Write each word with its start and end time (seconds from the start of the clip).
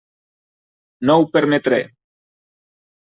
No 1.09 1.17
ho 1.19 1.27
permetré. 1.37 1.79